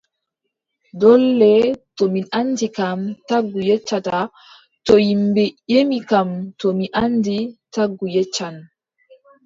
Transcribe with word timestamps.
Doole 1.03 1.51
to 1.97 2.03
mi 2.13 2.21
anndi 2.39 2.67
kam, 2.77 2.99
tagu 3.27 3.59
yeccata, 3.69 4.19
to 4.85 4.93
ƴimɓe 5.05 5.43
ƴemi 5.71 5.97
kam 6.09 6.29
to 6.59 6.67
mi 6.77 6.85
anndi, 7.03 7.37
tagu 7.73 8.05
yeccan. 8.15 8.55